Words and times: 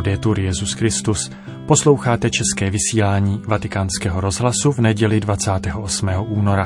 Laudetur 0.00 0.40
Jezus 0.40 0.72
Christus. 0.72 1.30
Posloucháte 1.66 2.30
české 2.30 2.70
vysílání 2.70 3.42
Vatikánského 3.46 4.20
rozhlasu 4.20 4.72
v 4.72 4.78
neděli 4.78 5.20
28. 5.20 6.08
února. 6.28 6.64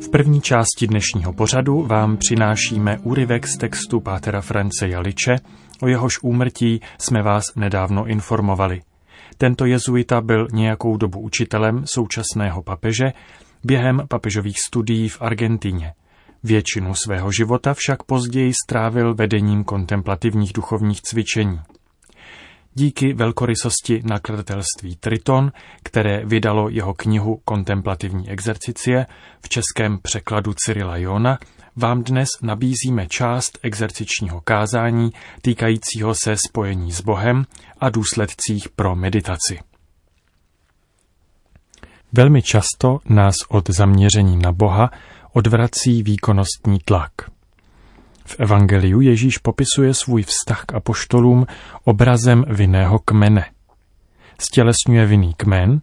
V 0.00 0.08
první 0.10 0.40
části 0.40 0.86
dnešního 0.86 1.32
pořadu 1.32 1.82
vám 1.82 2.16
přinášíme 2.16 2.98
úryvek 2.98 3.46
z 3.46 3.56
textu 3.56 4.00
pátera 4.00 4.40
France 4.40 4.88
Jaliče, 4.88 5.36
o 5.82 5.88
jehož 5.88 6.18
úmrtí 6.22 6.80
jsme 6.98 7.22
vás 7.22 7.44
nedávno 7.56 8.06
informovali– 8.06 8.82
tento 9.36 9.66
jezuita 9.66 10.20
byl 10.20 10.48
nějakou 10.52 10.96
dobu 10.96 11.20
učitelem 11.20 11.86
současného 11.86 12.62
papeže 12.62 13.12
během 13.64 14.02
papežových 14.08 14.56
studií 14.68 15.08
v 15.08 15.22
Argentině. 15.22 15.92
Většinu 16.42 16.94
svého 16.94 17.32
života 17.32 17.74
však 17.74 18.02
později 18.02 18.52
strávil 18.64 19.14
vedením 19.14 19.64
kontemplativních 19.64 20.52
duchovních 20.52 21.02
cvičení. 21.02 21.60
Díky 22.74 23.12
velkorysosti 23.12 24.02
nakladatelství 24.04 24.96
Triton, 24.96 25.52
které 25.82 26.24
vydalo 26.24 26.68
jeho 26.68 26.94
knihu 26.94 27.40
Kontemplativní 27.44 28.30
exercicie 28.30 29.06
v 29.40 29.48
českém 29.48 29.98
překladu 30.02 30.52
Cyrila 30.56 30.96
Jona, 30.96 31.38
vám 31.76 32.04
dnes 32.04 32.28
nabízíme 32.42 33.06
část 33.06 33.58
exercičního 33.62 34.40
kázání 34.40 35.10
týkajícího 35.42 36.14
se 36.14 36.36
spojení 36.48 36.92
s 36.92 37.00
Bohem 37.00 37.44
a 37.80 37.90
důsledcích 37.90 38.68
pro 38.68 38.96
meditaci. 38.96 39.60
Velmi 42.12 42.42
často 42.42 42.98
nás 43.08 43.34
od 43.48 43.70
zaměření 43.70 44.36
na 44.36 44.52
Boha 44.52 44.90
odvrací 45.32 46.02
výkonnostní 46.02 46.78
tlak. 46.84 47.12
V 48.24 48.40
Evangeliu 48.40 49.00
Ježíš 49.00 49.38
popisuje 49.38 49.94
svůj 49.94 50.22
vztah 50.22 50.64
k 50.64 50.74
apoštolům 50.74 51.46
obrazem 51.84 52.44
vinného 52.48 52.98
kmene. 52.98 53.44
Stělesňuje 54.38 55.06
vinný 55.06 55.34
kmen 55.34 55.80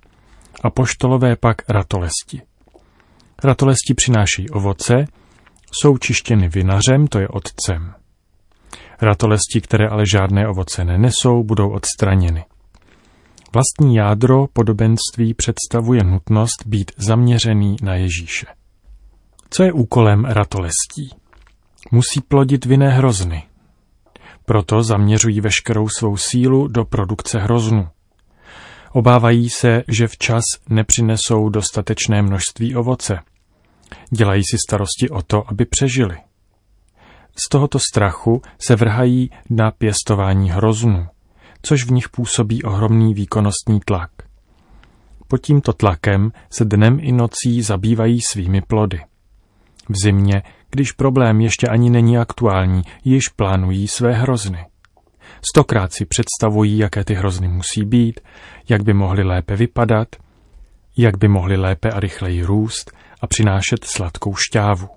a 0.64 0.70
poštolové 0.70 1.36
pak 1.36 1.58
ratolesti. 1.70 2.42
Ratolesti 3.44 3.94
přináší 3.94 4.50
ovoce, 4.50 5.06
jsou 5.72 5.98
čištěny 5.98 6.50
vinařem, 6.50 7.08
to 7.08 7.20
je 7.20 7.28
otcem. 7.28 7.94
Ratolesti, 9.02 9.62
které 9.62 9.88
ale 9.88 10.04
žádné 10.12 10.48
ovoce 10.48 10.86
nenesou, 10.86 11.44
budou 11.44 11.70
odstraněny. 11.70 12.46
Vlastní 13.54 13.96
jádro 13.96 14.48
podobenství 14.54 15.34
představuje 15.34 16.04
nutnost 16.04 16.64
být 16.66 16.92
zaměřený 16.98 17.76
na 17.82 17.96
Ježíše. 17.96 18.46
Co 19.50 19.64
je 19.64 19.74
úkolem 19.74 20.26
ratolestí? 20.26 21.10
Musí 21.92 22.22
plodit 22.28 22.66
vinné 22.66 22.90
hrozny. 22.90 23.44
Proto 24.46 24.84
zaměřují 24.84 25.42
veškerou 25.42 25.90
svou 25.90 26.18
sílu 26.18 26.68
do 26.68 26.86
produkce 26.86 27.40
hroznu. 27.40 27.88
Obávají 28.92 29.50
se, 29.50 29.84
že 29.88 30.08
včas 30.08 30.44
nepřinesou 30.70 31.50
dostatečné 31.50 32.22
množství 32.22 32.76
ovoce– 32.76 33.20
Dělají 34.10 34.44
si 34.44 34.58
starosti 34.68 35.10
o 35.10 35.22
to, 35.22 35.44
aby 35.50 35.66
přežili. 35.66 36.18
Z 37.36 37.50
tohoto 37.50 37.80
strachu 37.80 38.42
se 38.60 38.76
vrhají 38.76 39.32
na 39.50 39.72
pěstování 39.72 40.52
hroznů, 40.52 41.08
což 41.62 41.84
v 41.84 41.92
nich 41.92 42.10
působí 42.10 42.64
ohromný 42.64 43.14
výkonnostní 43.14 43.80
tlak. 43.86 44.12
Pod 45.28 45.38
tímto 45.38 45.74
tlakem 45.74 46.32
se 46.50 46.66
dnem 46.66 46.98
i 47.02 47.12
nocí 47.12 47.62
zabývají 47.62 48.22
svými 48.22 48.62
plody. 48.62 49.00
V 49.90 49.94
zimě, 50.04 50.44
když 50.72 50.92
problém 50.92 51.42
ještě 51.42 51.68
ani 51.68 51.90
není 51.90 52.18
aktuální, 52.18 52.82
již 53.04 53.28
plánují 53.28 53.88
své 53.88 54.14
hrozny. 54.14 54.66
Stokrát 55.50 55.94
si 55.94 56.06
představují, 56.06 56.78
jaké 56.78 57.04
ty 57.04 57.14
hrozny 57.14 57.48
musí 57.48 57.86
být, 57.86 58.20
jak 58.70 58.84
by 58.84 58.94
mohly 58.94 59.24
lépe 59.24 59.56
vypadat, 59.56 60.08
jak 60.98 61.18
by 61.18 61.28
mohly 61.28 61.58
lépe 61.58 61.92
a 61.92 62.00
rychleji 62.00 62.44
růst 62.44 62.92
a 63.22 63.28
přinášet 63.28 63.84
sladkou 63.84 64.36
šťávu. 64.36 64.90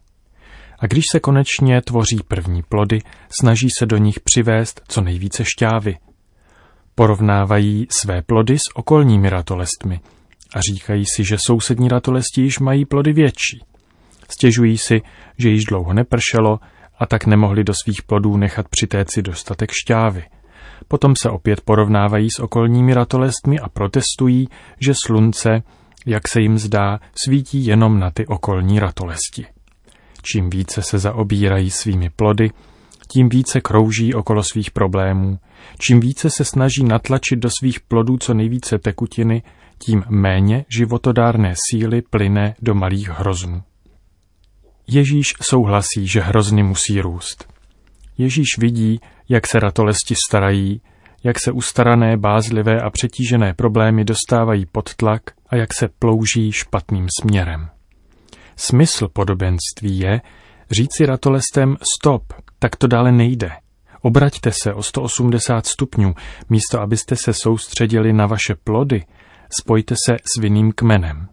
A 0.79 0.87
když 0.87 1.05
se 1.13 1.21
konečně 1.21 1.83
tvoří 1.83 2.19
první 2.29 2.63
plody, 2.63 2.99
snaží 3.41 3.69
se 3.79 3.87
do 3.87 3.97
nich 3.97 4.21
přivést 4.21 4.81
co 4.89 5.01
nejvíce 5.01 5.45
šťávy. 5.45 5.97
Porovnávají 6.95 7.87
své 8.01 8.23
plody 8.23 8.59
s 8.59 8.77
okolními 8.77 9.31
ratolestmi 9.31 10.01
a 10.55 10.61
říkají 10.61 11.05
si, 11.15 11.25
že 11.25 11.37
sousední 11.47 11.89
ratolesti 11.89 12.43
již 12.43 12.59
mají 12.59 12.85
plody 12.85 13.13
větší. 13.13 13.65
Stěžují 14.29 14.79
si, 14.79 15.03
že 15.39 15.49
již 15.49 15.65
dlouho 15.65 15.93
nepršelo 15.93 16.61
a 16.99 17.07
tak 17.07 17.27
nemohli 17.27 17.65
do 17.65 17.73
svých 17.85 18.03
plodů 18.03 18.37
nechat 18.37 18.69
přitéci 18.69 19.23
dostatek 19.23 19.71
šťávy. 19.73 20.25
Potom 20.89 21.15
se 21.23 21.31
opět 21.31 21.61
porovnávají 21.61 22.29
s 22.31 22.41
okolními 22.41 22.95
ratolestmi 22.95 23.59
a 23.61 23.69
protestují, 23.69 24.49
že 24.81 24.93
slunce 25.05 25.63
jak 26.07 26.29
se 26.29 26.41
jim 26.41 26.59
zdá, 26.59 27.01
svítí 27.25 27.67
jenom 27.67 28.01
na 28.01 28.11
ty 28.11 28.27
okolní 28.27 28.81
ratolesti. 28.81 29.47
Čím 30.23 30.51
více 30.51 30.83
se 30.83 30.99
zaobírají 30.99 31.71
svými 31.71 32.11
plody, 32.11 32.51
tím 33.13 33.29
více 33.29 33.61
krouží 33.61 34.15
okolo 34.15 34.43
svých 34.43 34.71
problémů. 34.71 35.39
Čím 35.79 36.01
více 36.01 36.31
se 36.31 36.45
snaží 36.45 36.85
natlačit 36.85 37.39
do 37.39 37.49
svých 37.59 37.81
plodů 37.81 38.19
co 38.19 38.35
nejvíce 38.35 38.79
tekutiny, 38.79 39.43
tím 39.79 40.05
méně 40.09 40.65
životodárné 40.77 41.55
síly 41.71 42.03
plyne 42.03 42.55
do 42.63 42.75
malých 42.75 43.09
hroznů. 43.09 43.63
Ježíš 44.87 45.35
souhlasí, 45.41 46.07
že 46.07 46.21
hrozny 46.21 46.63
musí 46.63 47.01
růst. 47.01 47.49
Ježíš 48.19 48.59
vidí, 48.59 49.01
jak 49.29 49.47
se 49.47 49.61
ratolesti 49.61 50.15
starají, 50.29 50.81
jak 51.25 51.41
se 51.41 51.53
ustarané, 51.53 52.17
bázlivé 52.17 52.81
a 52.81 52.91
přetížené 52.91 53.55
problémy 53.55 54.05
dostávají 54.05 54.67
pod 54.67 54.95
tlak 54.95 55.23
a 55.49 55.57
jak 55.57 55.75
se 55.75 55.89
plouží 55.99 56.53
špatným 56.53 57.07
směrem. 57.21 57.69
Smysl 58.57 59.09
podobenství 59.09 59.99
je 59.99 60.21
říci 60.71 61.07
ratolestem 61.07 61.77
stop, 61.97 62.23
tak 62.59 62.77
to 62.77 62.87
dále 62.87 63.13
nejde. 63.13 63.51
Obraťte 64.03 64.51
se 64.63 64.75
o 64.75 64.83
180 64.83 65.67
stupňů, 65.67 66.15
místo 66.49 66.81
abyste 66.81 67.17
se 67.17 67.33
soustředili 67.33 68.13
na 68.13 68.27
vaše 68.27 68.55
plody, 68.65 69.05
spojte 69.61 69.95
se 70.07 70.17
s 70.17 70.41
vinným 70.41 70.73
kmenem. 70.73 71.29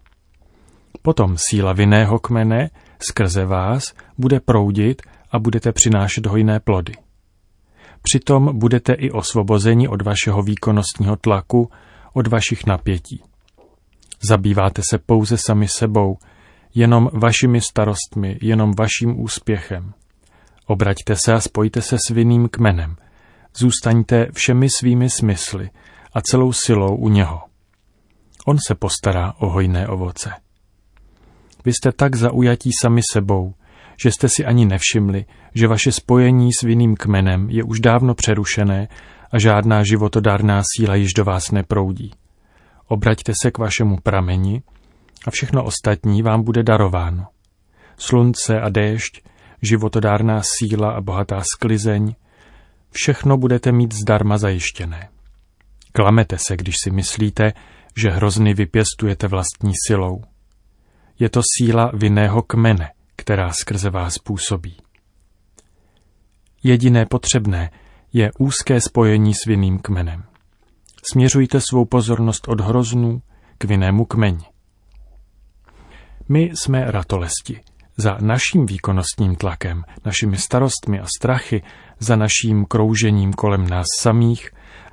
Potom 1.01 1.35
síla 1.37 1.73
vinného 1.73 2.19
kmene 2.19 2.69
skrze 2.99 3.45
vás 3.45 3.93
bude 4.17 4.39
proudit 4.39 5.01
a 5.31 5.39
budete 5.39 5.71
přinášet 5.71 6.25
hojné 6.25 6.59
plody. 6.59 6.93
Přitom 8.01 8.59
budete 8.59 8.93
i 8.93 9.11
osvobozeni 9.11 9.87
od 9.87 10.01
vašeho 10.01 10.43
výkonnostního 10.43 11.15
tlaku, 11.15 11.69
od 12.13 12.27
vašich 12.27 12.65
napětí. 12.65 13.23
Zabýváte 14.29 14.81
se 14.89 14.97
pouze 14.97 15.37
sami 15.37 15.67
sebou, 15.67 16.17
jenom 16.75 17.09
vašimi 17.13 17.61
starostmi, 17.61 18.37
jenom 18.41 18.71
vaším 18.77 19.23
úspěchem. 19.23 19.93
Obraťte 20.65 21.15
se 21.25 21.33
a 21.33 21.39
spojte 21.39 21.81
se 21.81 21.97
s 22.07 22.09
vinným 22.13 22.49
kmenem. 22.49 22.95
Zůstaňte 23.55 24.27
všemi 24.33 24.67
svými 24.79 25.09
smysly 25.09 25.69
a 26.13 26.21
celou 26.21 26.53
silou 26.53 26.95
u 26.95 27.09
něho. 27.09 27.41
On 28.45 28.57
se 28.67 28.75
postará 28.75 29.33
o 29.39 29.49
hojné 29.49 29.87
ovoce. 29.87 30.31
Vy 31.65 31.73
jste 31.73 31.91
tak 31.91 32.15
zaujatí 32.15 32.69
sami 32.81 33.01
sebou, 33.13 33.53
že 34.01 34.11
jste 34.11 34.29
si 34.29 34.45
ani 34.45 34.65
nevšimli, 34.65 35.25
že 35.53 35.67
vaše 35.67 35.91
spojení 35.91 36.49
s 36.53 36.61
vinným 36.61 36.95
kmenem 36.95 37.49
je 37.49 37.63
už 37.63 37.79
dávno 37.79 38.15
přerušené 38.15 38.87
a 39.31 39.39
žádná 39.39 39.83
životodárná 39.83 40.61
síla 40.75 40.95
již 40.95 41.13
do 41.13 41.25
vás 41.25 41.51
neproudí. 41.51 42.11
Obraťte 42.87 43.33
se 43.41 43.51
k 43.51 43.57
vašemu 43.57 43.97
prameni 44.03 44.61
a 45.27 45.31
všechno 45.31 45.63
ostatní 45.63 46.21
vám 46.21 46.43
bude 46.43 46.63
darováno. 46.63 47.27
Slunce 47.97 48.61
a 48.61 48.69
déšť, 48.69 49.21
životodárná 49.61 50.41
síla 50.43 50.91
a 50.91 51.01
bohatá 51.01 51.41
sklizeň, 51.55 52.15
všechno 52.91 53.37
budete 53.37 53.71
mít 53.71 53.93
zdarma 53.93 54.37
zajištěné. 54.37 55.09
Klamete 55.91 56.37
se, 56.47 56.57
když 56.57 56.75
si 56.83 56.91
myslíte, 56.91 57.53
že 57.97 58.09
hrozny 58.09 58.53
vypěstujete 58.53 59.27
vlastní 59.27 59.73
silou. 59.87 60.23
Je 61.19 61.29
to 61.29 61.41
síla 61.57 61.91
vinného 61.93 62.41
kmene, 62.41 62.89
která 63.21 63.51
skrze 63.53 63.89
vás 63.89 64.17
působí. 64.17 64.77
Jediné 66.63 67.05
potřebné 67.05 67.71
je 68.13 68.31
úzké 68.39 68.81
spojení 68.81 69.33
s 69.33 69.45
vinným 69.45 69.79
kmenem. 69.79 70.23
Směřujte 71.11 71.61
svou 71.61 71.85
pozornost 71.85 72.47
od 72.47 72.61
hroznů 72.61 73.21
k 73.57 73.63
vinnému 73.63 74.05
kmeni. 74.05 74.45
My 76.29 76.41
jsme 76.41 76.91
ratolesti. 76.91 77.61
Za 77.97 78.17
naším 78.21 78.65
výkonnostním 78.65 79.35
tlakem, 79.35 79.83
našimi 80.05 80.37
starostmi 80.37 80.99
a 80.99 81.05
strachy, 81.17 81.63
za 81.99 82.15
naším 82.15 82.65
kroužením 82.65 83.33
kolem 83.33 83.69
nás 83.69 83.85
samých 83.99 84.51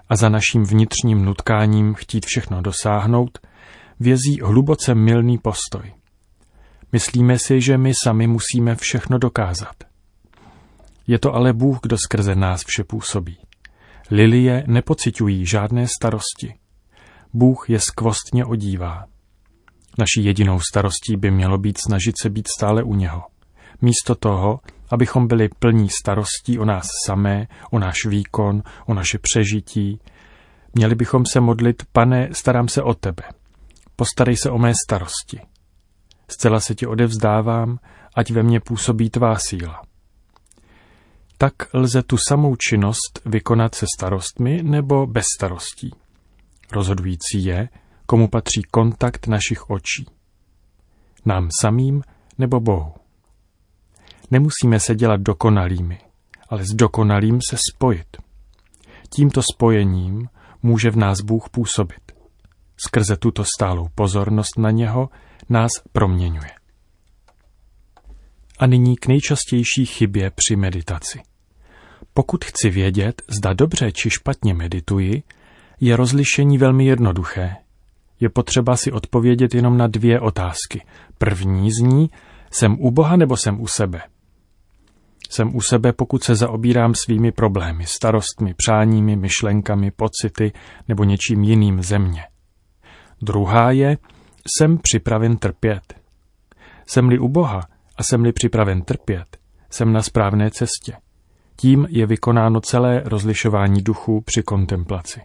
a 0.09 0.17
za 0.17 0.29
naším 0.29 0.65
vnitřním 0.65 1.25
nutkáním 1.25 1.95
chtít 1.95 2.27
všechno 2.27 2.63
dosáhnout, 2.63 3.39
vězí 4.01 4.41
hluboce 4.43 4.95
milný 4.95 5.39
postoj. 5.39 5.98
Myslíme 6.93 7.39
si, 7.39 7.61
že 7.61 7.79
my 7.79 7.93
sami 8.05 8.27
musíme 8.27 8.77
všechno 8.77 9.19
dokázat. 9.19 9.75
Je 11.07 11.19
to 11.19 11.35
ale 11.35 11.53
Bůh, 11.53 11.79
kdo 11.83 11.97
skrze 11.99 12.35
nás 12.35 12.65
vše 12.67 12.85
působí. 12.85 13.39
Lilie 14.11 14.65
nepocitují 14.67 15.47
žádné 15.47 15.87
starosti. 15.89 16.55
Bůh 17.33 17.71
je 17.71 17.81
skvostně 17.81 18.45
odívá. 18.45 19.05
Naší 19.99 20.25
jedinou 20.25 20.61
starostí 20.61 21.17
by 21.17 21.31
mělo 21.31 21.59
být 21.59 21.79
snažit 21.87 22.15
se 22.23 22.31
být 22.31 22.49
stále 22.49 22.83
u 22.83 22.95
něho. 22.95 23.23
Místo 23.83 24.15
toho, 24.15 24.61
abychom 24.91 25.29
byli 25.29 25.49
plní 25.59 25.89
starostí 25.89 26.59
o 26.59 26.65
nás 26.65 26.87
samé, 27.07 27.47
o 27.71 27.79
náš 27.79 28.05
výkon, 28.05 28.63
o 28.87 28.95
naše 28.95 29.19
přežití, 29.19 30.01
měli 30.75 30.95
bychom 30.95 31.27
se 31.27 31.41
modlit, 31.41 31.83
pane, 31.93 32.29
starám 32.33 32.69
se 32.69 32.83
o 32.83 32.95
tebe. 32.95 33.23
Postarej 33.97 34.37
se 34.37 34.51
o 34.51 34.59
mé 34.59 34.73
starosti. 34.87 35.41
Zcela 36.31 36.61
se 36.61 36.75
ti 36.75 36.87
odevzdávám, 36.87 37.79
ať 38.15 38.31
ve 38.31 38.43
mně 38.43 38.61
působí 38.61 39.11
tvá 39.11 39.37
síla. 39.39 39.83
Tak 41.39 41.55
lze 41.75 42.03
tu 42.03 42.17
samou 42.29 42.57
činnost 42.57 43.21
vykonat 43.25 43.75
se 43.75 43.87
starostmi 43.99 44.63
nebo 44.63 45.07
bez 45.07 45.25
starostí. 45.37 45.91
Rozhodující 46.73 47.45
je, 47.45 47.69
komu 48.07 48.29
patří 48.29 48.63
kontakt 48.63 49.27
našich 49.27 49.71
očí. 49.71 50.07
Nám 51.25 51.49
samým 51.61 52.03
nebo 52.39 52.61
Bohu. 52.61 52.93
Nemusíme 54.31 54.81
se 54.81 54.95
dělat 54.95 55.21
dokonalými, 55.21 56.01
ale 56.49 56.65
s 56.65 56.69
dokonalým 56.69 57.39
se 57.51 57.57
spojit. 57.75 58.17
Tímto 59.11 59.43
spojením 59.55 60.29
může 60.63 60.91
v 60.91 60.97
nás 60.97 61.21
Bůh 61.21 61.49
působit. 61.49 62.13
Skrze 62.87 63.17
tuto 63.17 63.45
stálou 63.57 63.89
pozornost 63.95 64.59
na 64.59 64.71
něho 64.71 65.09
nás 65.51 65.71
proměňuje. 65.93 66.51
A 68.59 68.67
nyní 68.67 68.97
k 68.97 69.07
nejčastější 69.07 69.87
chybě 69.87 70.31
při 70.31 70.57
meditaci. 70.57 71.21
Pokud 72.15 72.45
chci 72.45 72.71
vědět, 72.71 73.23
zda 73.29 73.53
dobře 73.53 73.93
či 73.93 74.11
špatně 74.11 74.55
medituji, 74.55 75.23
je 75.81 75.97
rozlišení 75.97 76.59
velmi 76.59 76.87
jednoduché. 76.87 77.57
Je 78.21 78.29
potřeba 78.29 78.77
si 78.77 78.93
odpovědět 78.93 79.55
jenom 79.55 79.77
na 79.77 79.87
dvě 79.87 80.21
otázky. 80.21 80.85
První 81.19 81.71
zní, 81.73 82.11
jsem 82.51 82.77
u 82.81 82.91
Boha 82.91 83.17
nebo 83.17 83.37
jsem 83.37 83.61
u 83.61 83.67
sebe? 83.67 84.03
Jsem 85.31 85.57
u 85.57 85.61
sebe, 85.61 85.93
pokud 85.93 86.25
se 86.25 86.35
zaobírám 86.35 86.95
svými 86.95 87.33
problémy, 87.33 87.87
starostmi, 87.87 88.55
přáními, 88.55 89.17
myšlenkami, 89.17 89.91
pocity 89.91 90.53
nebo 90.89 91.05
něčím 91.05 91.45
jiným 91.45 91.83
země. 91.83 92.25
Druhá 93.23 93.71
je, 93.71 93.97
jsem 94.49 94.79
připraven 94.79 95.37
trpět. 95.37 96.01
Jsem-li 96.87 97.19
u 97.19 97.29
Boha 97.29 97.61
a 97.97 98.03
jsem-li 98.03 98.33
připraven 98.33 98.83
trpět, 98.83 99.39
jsem 99.71 99.93
na 99.93 100.03
správné 100.03 100.51
cestě. 100.51 100.97
Tím 101.57 101.87
je 101.91 102.07
vykonáno 102.07 102.61
celé 102.61 103.03
rozlišování 103.05 103.83
duchu 103.83 104.21
při 104.21 104.43
kontemplaci. 104.43 105.21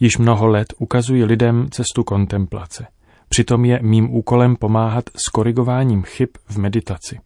Již 0.00 0.18
mnoho 0.18 0.46
let 0.46 0.74
ukazuji 0.78 1.24
lidem 1.24 1.70
cestu 1.70 2.04
kontemplace. 2.04 2.86
Přitom 3.28 3.64
je 3.64 3.78
mým 3.82 4.14
úkolem 4.14 4.56
pomáhat 4.56 5.04
s 5.16 5.28
korigováním 5.28 6.02
chyb 6.02 6.28
v 6.48 6.56
meditaci. 6.58 7.20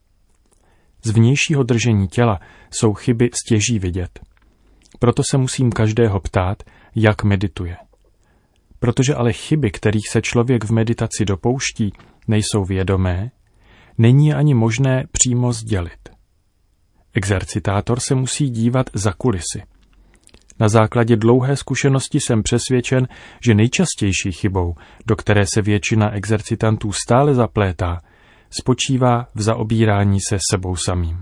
Z 1.04 1.10
vnějšího 1.10 1.62
držení 1.62 2.08
těla 2.08 2.40
jsou 2.70 2.94
chyby 2.94 3.30
stěží 3.44 3.78
vidět. 3.78 4.20
Proto 4.98 5.22
se 5.30 5.38
musím 5.38 5.72
každého 5.72 6.20
ptát, 6.20 6.62
jak 6.94 7.24
medituje. 7.24 7.76
Protože 8.86 9.14
ale 9.14 9.32
chyby, 9.32 9.70
kterých 9.70 10.08
se 10.12 10.22
člověk 10.22 10.64
v 10.64 10.70
meditaci 10.70 11.24
dopouští, 11.24 11.92
nejsou 12.28 12.64
vědomé, 12.64 13.30
není 13.98 14.34
ani 14.34 14.54
možné 14.54 15.04
přímo 15.12 15.52
sdělit. 15.52 16.08
Exercitátor 17.14 18.00
se 18.00 18.14
musí 18.14 18.50
dívat 18.50 18.90
za 18.94 19.12
kulisy. 19.12 19.62
Na 20.60 20.68
základě 20.68 21.16
dlouhé 21.16 21.56
zkušenosti 21.56 22.20
jsem 22.20 22.42
přesvědčen, 22.42 23.08
že 23.44 23.54
nejčastější 23.54 24.32
chybou, 24.32 24.74
do 25.06 25.16
které 25.16 25.44
se 25.54 25.62
většina 25.62 26.10
exercitantů 26.10 26.92
stále 26.92 27.34
zaplétá, 27.34 28.00
spočívá 28.50 29.28
v 29.34 29.42
zaobírání 29.42 30.18
se 30.28 30.38
sebou 30.50 30.76
samým. 30.76 31.20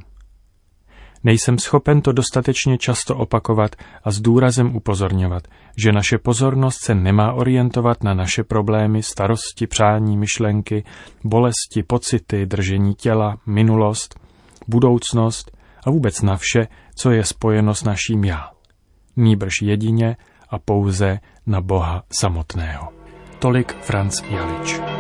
Nejsem 1.25 1.59
schopen 1.59 2.00
to 2.00 2.12
dostatečně 2.12 2.79
často 2.79 3.17
opakovat 3.17 3.76
a 4.05 4.11
s 4.11 4.21
důrazem 4.21 4.76
upozorňovat, 4.76 5.43
že 5.76 5.93
naše 5.93 6.19
pozornost 6.19 6.76
se 6.85 6.94
nemá 6.94 7.32
orientovat 7.32 8.05
na 8.05 8.15
naše 8.15 8.44
problémy, 8.44 9.03
starosti, 9.03 9.67
přání, 9.67 10.17
myšlenky, 10.17 10.85
bolesti, 11.25 11.82
pocity, 11.87 12.47
držení 12.47 12.94
těla, 12.94 13.38
minulost, 13.47 14.21
budoucnost 14.69 15.56
a 15.87 15.91
vůbec 15.91 16.23
na 16.23 16.37
vše, 16.37 16.67
co 16.99 17.11
je 17.11 17.25
spojeno 17.25 17.75
s 17.75 17.85
naším 17.85 18.25
já. 18.25 18.50
Nýbrž 19.17 19.53
jedině 19.62 20.17
a 20.50 20.59
pouze 20.59 21.19
na 21.47 21.61
Boha 21.61 22.03
samotného. 22.19 22.88
Tolik 23.38 23.77
Franz 23.81 24.23
Jalič. 24.31 24.94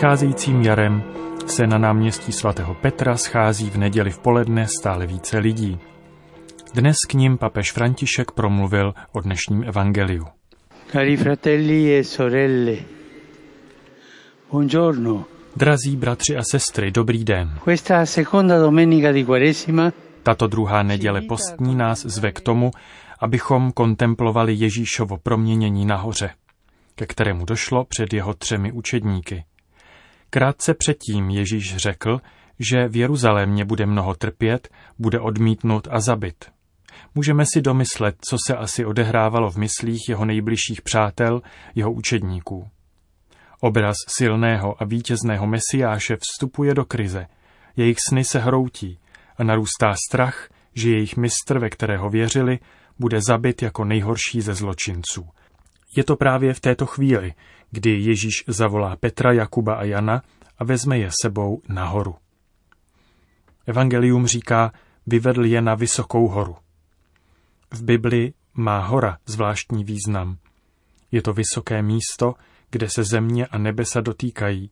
Přicházejícím 0.00 0.62
jarem 0.62 1.02
se 1.46 1.66
na 1.66 1.78
náměstí 1.78 2.32
svatého 2.32 2.74
Petra 2.74 3.16
schází 3.16 3.70
v 3.70 3.76
neděli 3.76 4.10
v 4.10 4.18
poledne 4.18 4.66
stále 4.80 5.06
více 5.06 5.38
lidí. 5.38 5.78
Dnes 6.74 6.96
k 7.08 7.14
ním 7.14 7.38
papež 7.38 7.72
František 7.72 8.30
promluvil 8.30 8.94
o 9.12 9.20
dnešním 9.20 9.64
evangeliu. 9.64 10.26
Cari 10.92 11.16
fratelli 11.16 11.98
e 11.98 12.04
sorelle, 12.04 12.76
buongiorno. 14.50 15.24
Drazí 15.56 15.96
bratři 15.96 16.36
a 16.36 16.42
sestry, 16.50 16.90
dobrý 16.90 17.24
den. 17.24 17.58
Questa 17.64 18.06
seconda 18.06 18.58
domenica 18.58 19.12
di 19.12 19.24
Quaresima 19.24 19.92
Tato 20.22 20.46
druhá 20.46 20.82
neděle 20.82 21.20
postní 21.28 21.74
nás 21.74 22.06
zve 22.06 22.32
k 22.32 22.40
tomu, 22.40 22.70
abychom 23.18 23.72
kontemplovali 23.72 24.54
Ježíšovo 24.54 25.16
proměnění 25.22 25.86
nahoře, 25.86 26.30
ke 26.94 27.06
kterému 27.06 27.44
došlo 27.44 27.84
před 27.84 28.12
jeho 28.12 28.34
třemi 28.34 28.72
učedníky. 28.72 29.44
Krátce 30.30 30.74
předtím 30.74 31.30
Ježíš 31.30 31.76
řekl, 31.76 32.20
že 32.58 32.88
v 32.88 32.96
Jeruzalémě 32.96 33.64
bude 33.64 33.86
mnoho 33.86 34.14
trpět, 34.14 34.68
bude 34.98 35.20
odmítnut 35.20 35.88
a 35.90 36.00
zabit. 36.00 36.44
Můžeme 37.14 37.44
si 37.52 37.62
domyslet, 37.62 38.16
co 38.20 38.36
se 38.46 38.56
asi 38.56 38.84
odehrávalo 38.84 39.50
v 39.50 39.56
myslích 39.56 40.08
jeho 40.08 40.24
nejbližších 40.24 40.82
přátel, 40.82 41.42
jeho 41.74 41.92
učedníků. 41.92 42.68
Obraz 43.60 43.96
silného 44.08 44.82
a 44.82 44.84
vítězného 44.84 45.46
mesiáše 45.46 46.16
vstupuje 46.16 46.74
do 46.74 46.84
krize, 46.84 47.26
jejich 47.76 47.98
sny 48.08 48.24
se 48.24 48.38
hroutí 48.38 48.98
a 49.36 49.44
narůstá 49.44 49.94
strach, 50.08 50.48
že 50.74 50.90
jejich 50.90 51.16
mistr, 51.16 51.58
ve 51.58 51.70
kterého 51.70 52.10
věřili, 52.10 52.58
bude 52.98 53.20
zabit 53.28 53.62
jako 53.62 53.84
nejhorší 53.84 54.40
ze 54.40 54.54
zločinců. 54.54 55.28
Je 55.96 56.04
to 56.04 56.16
právě 56.16 56.54
v 56.54 56.60
této 56.60 56.86
chvíli, 56.86 57.34
kdy 57.70 57.90
Ježíš 57.90 58.44
zavolá 58.46 58.96
Petra, 58.96 59.32
Jakuba 59.32 59.74
a 59.74 59.84
Jana 59.84 60.22
a 60.58 60.64
vezme 60.64 60.98
je 60.98 61.10
sebou 61.22 61.62
nahoru. 61.68 62.14
Evangelium 63.66 64.26
říká, 64.26 64.72
vyvedl 65.06 65.44
je 65.44 65.62
na 65.62 65.74
vysokou 65.74 66.28
horu. 66.28 66.56
V 67.70 67.82
Bibli 67.82 68.32
má 68.54 68.78
hora 68.78 69.18
zvláštní 69.26 69.84
význam. 69.84 70.36
Je 71.12 71.22
to 71.22 71.32
vysoké 71.32 71.82
místo, 71.82 72.34
kde 72.70 72.88
se 72.88 73.04
země 73.04 73.46
a 73.46 73.58
nebesa 73.58 74.00
dotýkají, 74.00 74.70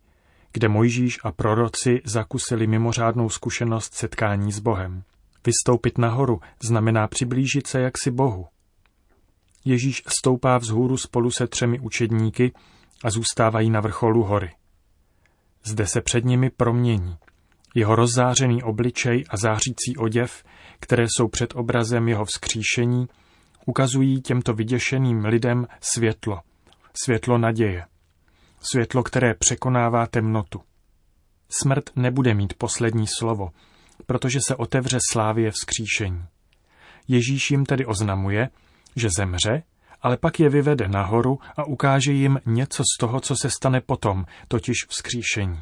kde 0.51 0.67
Mojžíš 0.67 1.19
a 1.23 1.31
proroci 1.31 2.01
zakusili 2.05 2.67
mimořádnou 2.67 3.29
zkušenost 3.29 3.93
setkání 3.93 4.51
s 4.51 4.59
Bohem. 4.59 5.03
Vystoupit 5.45 5.97
nahoru 5.97 6.41
znamená 6.63 7.07
přiblížit 7.07 7.67
se 7.67 7.81
jaksi 7.81 8.11
Bohu. 8.11 8.47
Ježíš 9.69 10.03
stoupá 10.19 10.57
vzhůru 10.57 10.97
spolu 10.97 11.31
se 11.31 11.47
třemi 11.47 11.79
učedníky 11.79 12.53
a 13.03 13.09
zůstávají 13.09 13.69
na 13.69 13.81
vrcholu 13.81 14.23
hory. 14.23 14.51
Zde 15.63 15.87
se 15.87 16.01
před 16.01 16.25
nimi 16.25 16.49
promění. 16.49 17.17
Jeho 17.75 17.95
rozzářený 17.95 18.63
obličej 18.63 19.23
a 19.29 19.37
zářící 19.37 19.97
oděv, 19.97 20.43
které 20.79 21.03
jsou 21.03 21.27
před 21.27 21.55
obrazem 21.55 22.07
jeho 22.07 22.25
vzkříšení, 22.25 23.07
ukazují 23.65 24.21
těmto 24.21 24.53
vyděšeným 24.53 25.25
lidem 25.25 25.67
světlo, 25.81 26.39
světlo 27.03 27.37
naděje, 27.37 27.85
světlo, 28.71 29.03
které 29.03 29.33
překonává 29.33 30.07
temnotu. 30.07 30.61
Smrt 31.61 31.89
nebude 31.95 32.33
mít 32.33 32.53
poslední 32.53 33.07
slovo, 33.07 33.49
protože 34.05 34.39
se 34.47 34.55
otevře 34.55 34.97
slávě 35.11 35.51
vzkříšení. 35.51 36.25
Ježíš 37.07 37.51
jim 37.51 37.65
tedy 37.65 37.85
oznamuje, 37.85 38.49
že 38.95 39.09
zemře, 39.17 39.63
ale 40.01 40.17
pak 40.17 40.39
je 40.39 40.49
vyvede 40.49 40.87
nahoru 40.87 41.39
a 41.57 41.63
ukáže 41.63 42.11
jim 42.11 42.39
něco 42.45 42.83
z 42.83 42.97
toho, 42.99 43.19
co 43.19 43.35
se 43.35 43.49
stane 43.49 43.81
potom, 43.81 44.25
totiž 44.47 44.75
vzkříšení. 44.89 45.59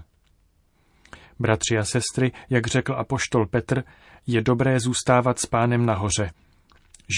Bratři 1.39 1.77
a 1.77 1.83
sestry, 1.83 2.31
jak 2.49 2.67
řekl 2.67 2.93
apoštol 2.93 3.45
Petr, 3.45 3.83
je 4.27 4.41
dobré 4.41 4.79
zůstávat 4.79 5.39
s 5.39 5.45
pánem 5.45 5.85
nahoře, 5.85 6.31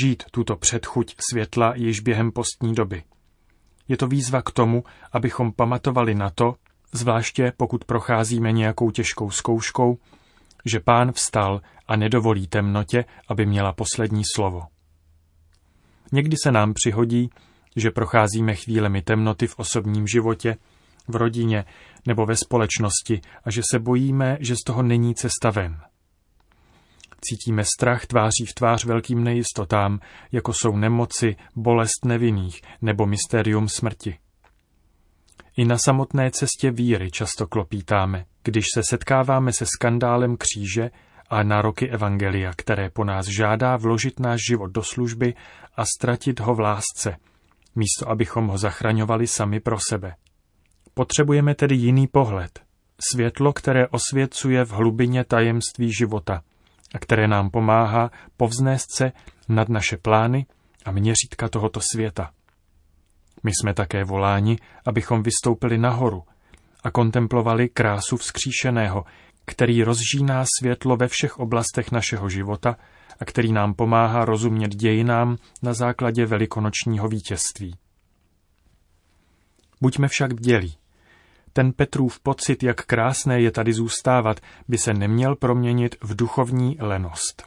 žít 0.01 0.23
tuto 0.31 0.55
předchuť 0.55 1.15
světla 1.31 1.73
již 1.75 1.99
během 1.99 2.31
postní 2.31 2.75
doby. 2.75 3.03
Je 3.87 3.97
to 3.97 4.07
výzva 4.07 4.41
k 4.41 4.51
tomu, 4.51 4.83
abychom 5.11 5.51
pamatovali 5.51 6.15
na 6.15 6.29
to, 6.29 6.55
zvláště 6.91 7.53
pokud 7.57 7.85
procházíme 7.85 8.51
nějakou 8.51 8.91
těžkou 8.91 9.31
zkouškou, 9.31 9.97
že 10.65 10.79
pán 10.79 11.11
vstal 11.11 11.61
a 11.87 11.95
nedovolí 11.95 12.47
temnotě, 12.47 13.05
aby 13.27 13.45
měla 13.45 13.73
poslední 13.73 14.23
slovo. 14.35 14.61
Někdy 16.11 16.35
se 16.43 16.51
nám 16.51 16.73
přihodí, 16.73 17.29
že 17.75 17.91
procházíme 17.91 18.55
chvílemi 18.55 19.01
temnoty 19.01 19.47
v 19.47 19.59
osobním 19.59 20.07
životě, 20.07 20.55
v 21.07 21.15
rodině 21.15 21.65
nebo 22.07 22.25
ve 22.25 22.35
společnosti 22.35 23.21
a 23.43 23.51
že 23.51 23.61
se 23.71 23.79
bojíme, 23.79 24.37
že 24.39 24.55
z 24.55 24.63
toho 24.65 24.83
není 24.83 25.15
cesta 25.15 25.49
ven. 25.49 25.81
Cítíme 27.21 27.63
strach 27.77 28.05
tváří 28.05 28.45
v 28.49 28.53
tvář 28.53 28.85
velkým 28.85 29.23
nejistotám, 29.23 29.99
jako 30.31 30.53
jsou 30.53 30.77
nemoci, 30.77 31.35
bolest 31.55 32.05
nevinných 32.05 32.61
nebo 32.81 33.05
mystérium 33.05 33.69
smrti. 33.69 34.17
I 35.57 35.65
na 35.65 35.77
samotné 35.77 36.31
cestě 36.31 36.71
víry 36.71 37.11
často 37.11 37.47
klopítáme, 37.47 38.25
když 38.43 38.65
se 38.73 38.81
setkáváme 38.89 39.53
se 39.53 39.65
skandálem 39.65 40.37
kříže 40.37 40.91
a 41.29 41.43
nároky 41.43 41.89
Evangelia, 41.89 42.51
které 42.55 42.89
po 42.89 43.03
nás 43.03 43.25
žádá 43.27 43.77
vložit 43.77 44.19
náš 44.19 44.39
život 44.49 44.67
do 44.67 44.83
služby 44.83 45.33
a 45.75 45.85
ztratit 45.85 46.39
ho 46.39 46.55
v 46.55 46.59
lásce, 46.59 47.15
místo 47.75 48.09
abychom 48.09 48.47
ho 48.47 48.57
zachraňovali 48.57 49.27
sami 49.27 49.59
pro 49.59 49.77
sebe. 49.89 50.15
Potřebujeme 50.93 51.55
tedy 51.55 51.75
jiný 51.75 52.07
pohled, 52.07 52.59
světlo, 53.11 53.53
které 53.53 53.87
osvěcuje 53.87 54.65
v 54.65 54.71
hlubině 54.71 55.23
tajemství 55.23 55.93
života 55.93 56.41
a 56.95 56.99
které 56.99 57.27
nám 57.27 57.49
pomáhá 57.49 58.11
povznést 58.37 58.95
se 58.95 59.11
nad 59.49 59.69
naše 59.69 59.97
plány 59.97 60.45
a 60.85 60.91
měřítka 60.91 61.49
tohoto 61.49 61.79
světa. 61.93 62.31
My 63.43 63.51
jsme 63.51 63.73
také 63.73 64.03
voláni, 64.03 64.57
abychom 64.85 65.23
vystoupili 65.23 65.77
nahoru 65.77 66.23
a 66.83 66.91
kontemplovali 66.91 67.69
krásu 67.69 68.17
vzkříšeného, 68.17 69.05
který 69.49 69.83
rozžíná 69.83 70.43
světlo 70.59 70.97
ve 70.97 71.07
všech 71.07 71.39
oblastech 71.39 71.91
našeho 71.91 72.29
života 72.29 72.75
a 73.19 73.25
který 73.25 73.51
nám 73.51 73.73
pomáhá 73.73 74.25
rozumět 74.25 74.75
dějinám 74.75 75.37
na 75.61 75.73
základě 75.73 76.25
velikonočního 76.25 77.07
vítězství. 77.07 77.75
Buďme 79.81 80.07
však 80.07 80.33
bdělí. 80.33 80.77
Ten 81.53 81.73
Petrův 81.73 82.19
pocit, 82.19 82.63
jak 82.63 82.85
krásné 82.85 83.41
je 83.41 83.51
tady 83.51 83.73
zůstávat, 83.73 84.39
by 84.67 84.77
se 84.77 84.93
neměl 84.93 85.35
proměnit 85.35 85.95
v 86.03 86.15
duchovní 86.15 86.77
lenost. 86.79 87.43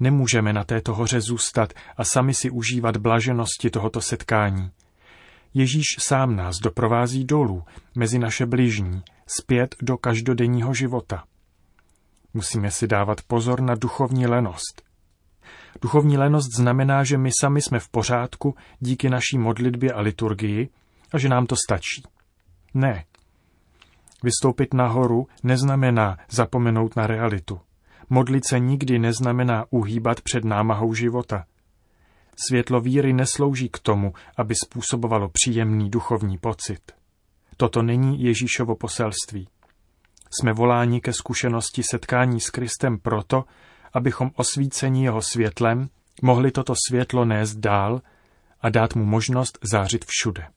Nemůžeme 0.00 0.52
na 0.52 0.64
této 0.64 0.94
hoře 0.94 1.20
zůstat 1.20 1.72
a 1.96 2.04
sami 2.04 2.34
si 2.34 2.50
užívat 2.50 2.96
blaženosti 2.96 3.70
tohoto 3.70 4.00
setkání. 4.00 4.70
Ježíš 5.54 5.86
sám 5.98 6.36
nás 6.36 6.56
doprovází 6.56 7.24
dolů, 7.24 7.64
mezi 7.94 8.18
naše 8.18 8.46
bližní, 8.46 9.02
zpět 9.26 9.76
do 9.82 9.98
každodenního 9.98 10.74
života. 10.74 11.24
Musíme 12.34 12.70
si 12.70 12.86
dávat 12.86 13.22
pozor 13.22 13.60
na 13.60 13.74
duchovní 13.74 14.26
lenost. 14.26 14.82
Duchovní 15.82 16.18
lenost 16.18 16.56
znamená, 16.56 17.04
že 17.04 17.18
my 17.18 17.30
sami 17.40 17.62
jsme 17.62 17.80
v 17.80 17.88
pořádku 17.88 18.54
díky 18.80 19.10
naší 19.10 19.38
modlitbě 19.38 19.92
a 19.92 20.00
liturgii 20.00 20.68
a 21.12 21.18
že 21.18 21.28
nám 21.28 21.46
to 21.46 21.56
stačí. 21.56 22.02
Ne. 22.74 23.04
Vystoupit 24.22 24.74
nahoru 24.74 25.26
neznamená 25.42 26.18
zapomenout 26.30 26.96
na 26.96 27.06
realitu. 27.06 27.60
Modlit 28.10 28.46
se 28.46 28.58
nikdy 28.58 28.98
neznamená 28.98 29.64
uhýbat 29.70 30.20
před 30.20 30.44
námahou 30.44 30.94
života. 30.94 31.44
Světlo 32.48 32.80
víry 32.80 33.12
neslouží 33.12 33.68
k 33.68 33.78
tomu, 33.78 34.12
aby 34.36 34.54
způsobovalo 34.64 35.28
příjemný 35.28 35.90
duchovní 35.90 36.38
pocit. 36.38 36.92
Toto 37.56 37.82
není 37.82 38.22
Ježíšovo 38.22 38.76
poselství. 38.76 39.48
Jsme 40.40 40.52
voláni 40.52 41.00
ke 41.00 41.12
zkušenosti 41.12 41.82
setkání 41.90 42.40
s 42.40 42.50
Kristem 42.50 42.98
proto, 42.98 43.44
abychom 43.92 44.30
osvícení 44.34 45.04
jeho 45.04 45.22
světlem 45.22 45.88
mohli 46.22 46.50
toto 46.50 46.74
světlo 46.88 47.24
nést 47.24 47.56
dál 47.56 48.02
a 48.60 48.68
dát 48.68 48.94
mu 48.94 49.04
možnost 49.04 49.58
zářit 49.62 50.04
všude. 50.08 50.48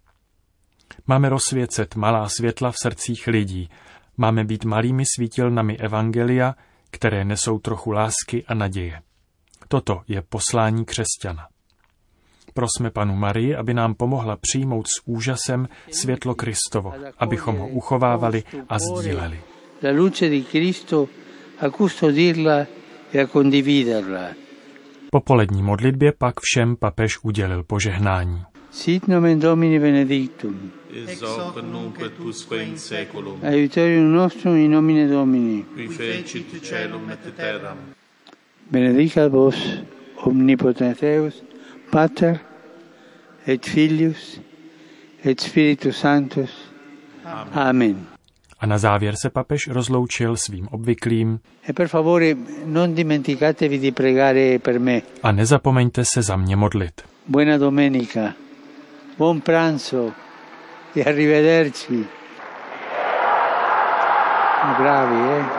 Máme 1.07 1.29
rozsvěcet 1.29 1.95
malá 1.95 2.29
světla 2.29 2.71
v 2.71 2.75
srdcích 2.81 3.27
lidí, 3.27 3.69
máme 4.17 4.43
být 4.43 4.65
malými 4.65 5.03
svítilnami 5.15 5.77
Evangelia, 5.77 6.55
které 6.91 7.25
nesou 7.25 7.59
trochu 7.59 7.91
lásky 7.91 8.45
a 8.47 8.53
naděje. 8.53 9.01
Toto 9.67 10.01
je 10.07 10.21
poslání 10.21 10.85
křesťana. 10.85 11.47
Prosme 12.53 12.91
panu 12.91 13.15
Marii, 13.15 13.55
aby 13.55 13.73
nám 13.73 13.93
pomohla 13.93 14.37
přijmout 14.41 14.87
s 14.87 15.01
úžasem 15.05 15.67
světlo 15.91 16.35
Kristovo, 16.35 16.93
abychom 17.17 17.57
ho 17.57 17.67
uchovávali 17.67 18.43
a 18.69 18.79
sdíleli. 18.79 19.39
La 19.83 19.91
luce 19.91 20.29
di 20.29 20.43
Cristo 20.43 21.07
a 21.59 21.69
custodirla 21.69 22.65
e 23.13 23.21
a 23.21 23.27
condividerla. 23.27 24.29
Po 25.11 25.19
polední 25.19 25.63
modlitbě 25.63 26.13
pak 26.17 26.35
všem 26.39 26.75
papež 26.75 27.19
udělil 27.23 27.63
požehnání. 27.63 28.43
Sit 28.71 29.07
nomen 29.07 29.39
Domini 29.39 29.79
benedictum. 29.79 30.71
Ex 31.07 31.21
hoc 31.21 31.55
nunc 31.63 32.01
et 32.05 32.19
usque 32.19 32.63
in 32.63 32.77
seculum. 32.77 33.39
Aiutorium 33.43 34.11
nostrum 34.11 34.55
in 34.55 34.71
nomine 34.71 35.07
Domini. 35.07 35.63
Qui 35.63 35.87
fecit 35.87 36.63
celum 36.63 37.09
et 37.11 37.35
terram. 37.35 37.77
Benedicat 38.71 39.31
vos 39.31 39.55
omnipotens 40.23 40.99
Deus, 40.99 41.43
Pater 41.91 42.39
et 43.47 43.65
Filius 43.65 44.39
et 45.25 45.39
Spiritus 45.41 45.97
Sanctus. 45.97 46.51
Amen. 47.53 48.05
A 48.59 48.65
na 48.65 48.77
závěr 48.77 49.15
se 49.21 49.29
papež 49.29 49.67
rozloučil 49.67 50.37
svým 50.37 50.67
obvyklým 50.71 51.39
E 51.69 51.73
per 51.73 51.87
favore 51.87 52.35
non 52.65 52.93
dimenticatevi 52.93 53.79
di 53.79 53.91
pregare 53.91 54.59
per 54.59 54.79
me. 54.79 55.01
a 55.23 55.31
nezapomeňte 55.31 56.05
se 56.05 56.21
za 56.21 56.35
mě 56.35 56.55
modlit. 56.55 57.01
Buona 57.27 57.57
domenica, 57.57 58.33
buon 59.17 59.41
pranzo 59.41 60.11
e 60.95 61.03
arrivederci. 61.03 62.05
Bravi, 64.77 65.39
eh? 65.39 65.58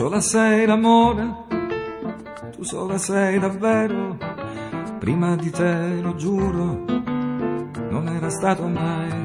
Sola 0.00 0.22
sei 0.22 0.64
l'amore, 0.64 1.44
tu 2.56 2.62
sola 2.62 2.96
sei 2.96 3.38
davvero, 3.38 4.16
prima 4.98 5.36
di 5.36 5.50
te 5.50 6.00
lo 6.00 6.14
giuro, 6.14 6.84
non 7.90 8.08
era 8.08 8.30
stato 8.30 8.66
mai. 8.66 9.19